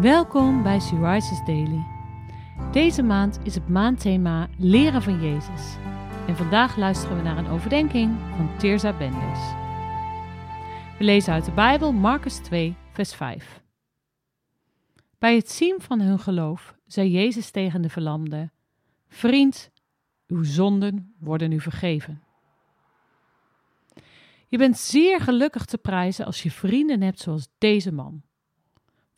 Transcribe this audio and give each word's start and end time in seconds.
Welkom 0.00 0.62
bij 0.62 0.80
She 0.80 1.12
Rises 1.12 1.44
Daily. 1.44 1.86
Deze 2.72 3.02
maand 3.02 3.38
is 3.42 3.54
het 3.54 3.68
maandthema 3.68 4.48
Leren 4.58 5.02
van 5.02 5.20
Jezus. 5.20 5.76
En 6.26 6.36
vandaag 6.36 6.76
luisteren 6.76 7.16
we 7.16 7.22
naar 7.22 7.38
een 7.38 7.48
overdenking 7.48 8.18
van 8.36 8.58
Teerza 8.58 8.96
Benders. 8.96 9.40
We 10.98 11.04
lezen 11.04 11.32
uit 11.32 11.44
de 11.44 11.52
Bijbel 11.52 11.92
Marcus 11.92 12.36
2, 12.36 12.76
vers 12.92 13.14
5. 13.14 13.62
Bij 15.18 15.36
het 15.36 15.50
zien 15.50 15.76
van 15.78 16.00
hun 16.00 16.18
geloof 16.18 16.74
zei 16.86 17.10
Jezus 17.10 17.50
tegen 17.50 17.82
de 17.82 17.88
verlamde: 17.88 18.50
Vriend, 19.08 19.70
uw 20.26 20.42
zonden 20.44 21.14
worden 21.18 21.52
u 21.52 21.60
vergeven. 21.60 22.22
Je 24.48 24.58
bent 24.58 24.78
zeer 24.78 25.20
gelukkig 25.20 25.64
te 25.64 25.78
prijzen 25.78 26.26
als 26.26 26.42
je 26.42 26.50
vrienden 26.50 27.00
hebt 27.00 27.20
zoals 27.20 27.48
deze 27.58 27.92
man. 27.92 28.22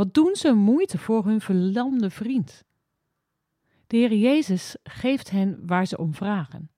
Wat 0.00 0.14
doen 0.14 0.34
ze 0.36 0.52
moeite 0.52 0.98
voor 0.98 1.24
hun 1.24 1.40
verlamde 1.40 2.10
vriend? 2.10 2.64
De 3.86 3.96
Heer 3.96 4.14
Jezus 4.14 4.76
geeft 4.82 5.30
hen 5.30 5.66
waar 5.66 5.86
ze 5.86 5.98
om 5.98 6.14
vragen. 6.14 6.70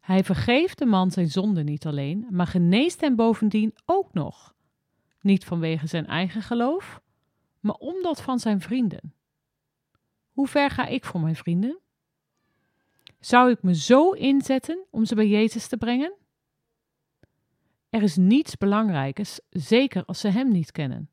Hij 0.00 0.24
vergeeft 0.24 0.78
de 0.78 0.86
man 0.86 1.10
zijn 1.10 1.30
zonde 1.30 1.62
niet 1.62 1.86
alleen, 1.86 2.26
maar 2.30 2.46
geneest 2.46 3.00
hem 3.00 3.16
bovendien 3.16 3.74
ook 3.84 4.12
nog. 4.12 4.54
Niet 5.20 5.44
vanwege 5.44 5.86
zijn 5.86 6.06
eigen 6.06 6.42
geloof, 6.42 7.00
maar 7.60 7.74
omdat 7.74 8.22
van 8.22 8.38
zijn 8.38 8.60
vrienden. 8.60 9.14
Hoe 10.30 10.48
ver 10.48 10.70
ga 10.70 10.86
ik 10.86 11.04
voor 11.04 11.20
mijn 11.20 11.36
vrienden? 11.36 11.78
Zou 13.20 13.50
ik 13.50 13.62
me 13.62 13.74
zo 13.74 14.10
inzetten 14.10 14.84
om 14.90 15.04
ze 15.04 15.14
bij 15.14 15.28
Jezus 15.28 15.66
te 15.66 15.76
brengen? 15.76 16.12
Er 17.90 18.02
is 18.02 18.16
niets 18.16 18.56
belangrijkers, 18.56 19.40
zeker 19.50 20.04
als 20.04 20.20
ze 20.20 20.28
Hem 20.28 20.52
niet 20.52 20.70
kennen. 20.70 21.11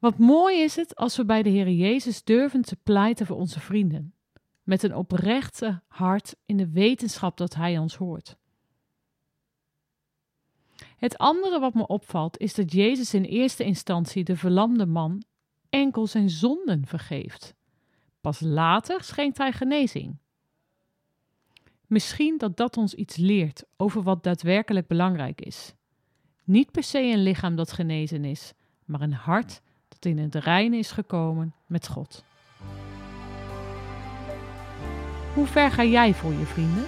Wat 0.00 0.18
mooi 0.18 0.60
is 0.60 0.76
het 0.76 0.96
als 0.96 1.16
we 1.16 1.24
bij 1.24 1.42
de 1.42 1.48
Heer 1.48 1.70
Jezus 1.70 2.24
durven 2.24 2.62
te 2.62 2.76
pleiten 2.76 3.26
voor 3.26 3.36
onze 3.36 3.60
vrienden, 3.60 4.14
met 4.62 4.82
een 4.82 4.94
oprechte 4.94 5.82
hart 5.88 6.36
in 6.44 6.56
de 6.56 6.70
wetenschap 6.70 7.36
dat 7.36 7.54
Hij 7.54 7.78
ons 7.78 7.96
hoort. 7.96 8.36
Het 10.96 11.18
andere 11.18 11.58
wat 11.58 11.74
me 11.74 11.86
opvalt 11.86 12.38
is 12.38 12.54
dat 12.54 12.72
Jezus 12.72 13.14
in 13.14 13.24
eerste 13.24 13.64
instantie 13.64 14.24
de 14.24 14.36
verlamde 14.36 14.86
man 14.86 15.22
enkel 15.68 16.06
zijn 16.06 16.30
zonden 16.30 16.86
vergeeft. 16.86 17.54
Pas 18.20 18.40
later 18.40 19.02
schenkt 19.04 19.38
hij 19.38 19.52
genezing. 19.52 20.16
Misschien 21.86 22.38
dat 22.38 22.56
dat 22.56 22.76
ons 22.76 22.94
iets 22.94 23.16
leert 23.16 23.64
over 23.76 24.02
wat 24.02 24.22
daadwerkelijk 24.22 24.86
belangrijk 24.86 25.40
is. 25.40 25.74
Niet 26.44 26.70
per 26.70 26.82
se 26.82 27.00
een 27.00 27.22
lichaam 27.22 27.56
dat 27.56 27.72
genezen 27.72 28.24
is, 28.24 28.52
maar 28.84 29.00
een 29.00 29.12
hart 29.12 29.60
in 30.04 30.18
het 30.18 30.34
reine 30.34 30.76
is 30.76 30.90
gekomen 30.90 31.52
met 31.66 31.88
God. 31.88 32.24
Hoe 35.34 35.46
ver 35.46 35.70
ga 35.70 35.84
jij 35.84 36.14
voor 36.14 36.32
je 36.32 36.44
vrienden? 36.44 36.84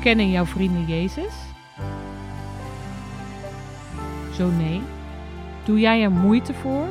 Kennen 0.00 0.30
jouw 0.30 0.44
vrienden 0.44 0.86
Jezus? 0.86 1.34
Zo 4.34 4.50
nee. 4.50 4.80
Doe 5.64 5.80
jij 5.80 6.02
er 6.02 6.10
moeite 6.10 6.54
voor 6.54 6.86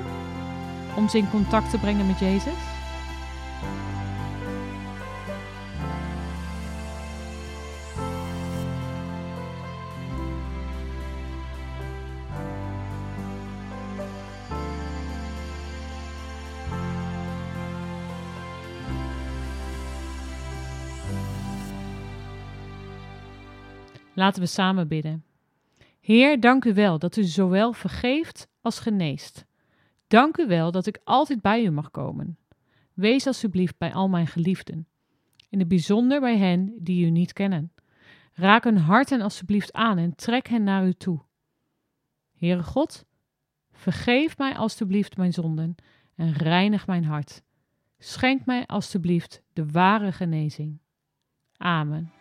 om 0.95 1.09
ze 1.09 1.17
in 1.17 1.29
contact 1.29 1.69
te 1.69 1.77
brengen 1.77 2.07
met 2.07 2.19
Jezus? 2.19 2.80
Laten 24.13 24.41
we 24.41 24.47
samen 24.47 24.87
bidden. 24.87 25.23
Heer, 25.99 26.39
dank 26.39 26.65
u 26.65 26.73
wel 26.73 26.99
dat 26.99 27.15
u 27.15 27.23
zowel 27.23 27.73
vergeeft 27.73 28.47
als 28.61 28.79
geneest. 28.79 29.45
Dank 30.07 30.37
u 30.37 30.47
wel 30.47 30.71
dat 30.71 30.85
ik 30.85 30.99
altijd 31.03 31.41
bij 31.41 31.63
u 31.63 31.69
mag 31.69 31.91
komen. 31.91 32.37
Wees 32.93 33.27
alsjeblieft 33.27 33.77
bij 33.77 33.93
al 33.93 34.09
mijn 34.09 34.27
geliefden, 34.27 34.87
in 35.49 35.59
het 35.59 35.67
bijzonder 35.67 36.19
bij 36.19 36.37
hen 36.37 36.73
die 36.77 37.05
u 37.05 37.09
niet 37.09 37.33
kennen. 37.33 37.73
Raak 38.33 38.63
hun 38.63 38.77
harten 38.77 39.21
alsjeblieft 39.21 39.73
aan 39.73 39.97
en 39.97 40.15
trek 40.15 40.47
hen 40.47 40.63
naar 40.63 40.85
u 40.85 40.93
toe. 40.93 41.21
Heere 42.37 42.63
God, 42.63 43.05
vergeef 43.71 44.37
mij 44.37 44.55
alsjeblieft 44.55 45.17
mijn 45.17 45.33
zonden 45.33 45.75
en 46.15 46.33
reinig 46.33 46.87
mijn 46.87 47.05
hart. 47.05 47.43
Schenk 47.97 48.45
mij 48.45 48.65
alsjeblieft 48.65 49.41
de 49.53 49.71
ware 49.71 50.11
genezing. 50.11 50.79
Amen. 51.57 52.20